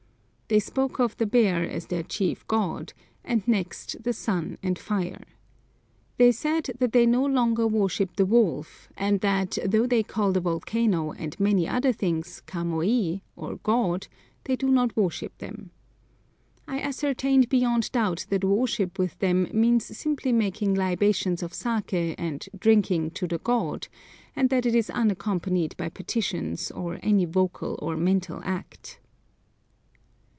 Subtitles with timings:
[0.47, 2.91] They spoke of the bear as their chief god,
[3.23, 5.23] and next the sun and fire.
[6.17, 10.41] They said that they no longer worship the wolf, and that though they call the
[10.41, 14.07] volcano and many other things kamoi, or god,
[14.43, 15.71] they do not worship them.
[16.67, 22.45] I ascertained beyond doubt that worship with them means simply making libations of saké and
[22.59, 23.87] "drinking to the god,"
[24.35, 28.97] and that it is unaccompanied by petitions, or any vocal or mental act.